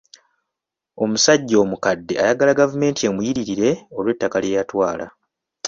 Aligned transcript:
Omusajja 1.03 1.55
omukadde 1.63 2.13
ayagala 2.23 2.59
gavumenti 2.59 3.01
emuliyirire 3.09 3.69
olw'ettaka 3.97 4.37
lye 4.43 4.55
yatwala. 4.57 5.05